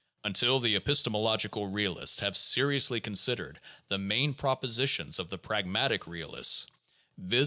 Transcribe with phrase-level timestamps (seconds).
[0.23, 6.65] Until the epistemological realists have seriously considered the main propositions of the pragmatic realists,
[7.19, 7.39] viz.